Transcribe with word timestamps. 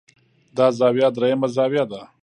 دا 0.57 0.67
زاويه 0.77 1.07
درېيمه 1.15 1.47
زاويه 1.55 1.85
ده 1.91 2.01